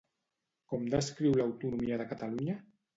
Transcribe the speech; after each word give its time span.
Com 0.71 0.89
descriu 0.95 1.37
l'autonomia 1.39 2.05
de 2.05 2.13
Catalunya? 2.15 2.63